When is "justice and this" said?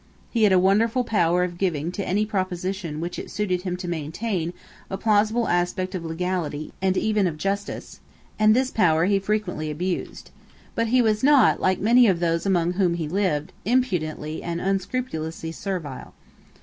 7.37-8.71